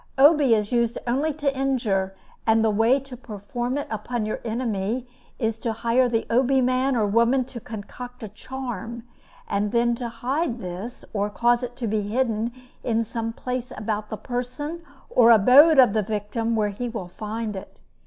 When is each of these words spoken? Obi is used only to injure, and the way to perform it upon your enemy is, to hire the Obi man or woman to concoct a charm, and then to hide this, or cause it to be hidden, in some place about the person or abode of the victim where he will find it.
Obi 0.17 0.55
is 0.55 0.71
used 0.71 0.97
only 1.05 1.31
to 1.31 1.55
injure, 1.55 2.15
and 2.47 2.65
the 2.65 2.71
way 2.71 2.99
to 2.99 3.15
perform 3.15 3.77
it 3.77 3.85
upon 3.91 4.25
your 4.25 4.39
enemy 4.43 5.07
is, 5.37 5.59
to 5.59 5.73
hire 5.73 6.09
the 6.09 6.25
Obi 6.31 6.59
man 6.59 6.95
or 6.97 7.05
woman 7.05 7.45
to 7.45 7.59
concoct 7.59 8.23
a 8.23 8.27
charm, 8.27 9.03
and 9.47 9.71
then 9.71 9.93
to 9.93 10.09
hide 10.09 10.57
this, 10.57 11.05
or 11.13 11.29
cause 11.29 11.61
it 11.61 11.75
to 11.75 11.85
be 11.85 12.01
hidden, 12.01 12.51
in 12.83 13.03
some 13.03 13.31
place 13.31 13.71
about 13.77 14.09
the 14.09 14.17
person 14.17 14.81
or 15.11 15.29
abode 15.29 15.77
of 15.77 15.93
the 15.93 16.01
victim 16.01 16.55
where 16.55 16.69
he 16.69 16.89
will 16.89 17.07
find 17.09 17.55
it. 17.55 17.79